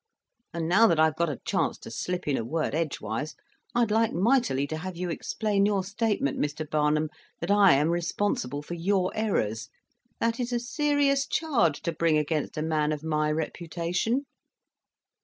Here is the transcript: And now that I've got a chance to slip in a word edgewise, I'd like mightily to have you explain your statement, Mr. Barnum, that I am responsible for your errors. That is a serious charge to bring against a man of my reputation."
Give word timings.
And 0.51 0.67
now 0.67 0.87
that 0.87 0.99
I've 0.99 1.15
got 1.15 1.29
a 1.29 1.37
chance 1.45 1.77
to 1.77 1.91
slip 1.91 2.27
in 2.27 2.35
a 2.35 2.43
word 2.43 2.73
edgewise, 2.73 3.35
I'd 3.75 3.91
like 3.91 4.11
mightily 4.11 4.65
to 4.65 4.77
have 4.77 4.97
you 4.97 5.11
explain 5.11 5.63
your 5.67 5.83
statement, 5.83 6.39
Mr. 6.39 6.67
Barnum, 6.67 7.11
that 7.39 7.51
I 7.51 7.73
am 7.73 7.89
responsible 7.91 8.63
for 8.63 8.73
your 8.73 9.11
errors. 9.13 9.69
That 10.19 10.39
is 10.39 10.51
a 10.51 10.59
serious 10.59 11.27
charge 11.27 11.83
to 11.83 11.91
bring 11.91 12.17
against 12.17 12.57
a 12.57 12.63
man 12.63 12.91
of 12.91 13.03
my 13.03 13.31
reputation." 13.31 14.25